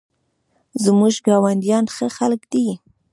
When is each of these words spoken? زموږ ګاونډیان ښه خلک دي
زموږ 0.83 1.13
ګاونډیان 1.27 1.85
ښه 1.95 2.07
خلک 2.17 2.41
دي 2.51 2.67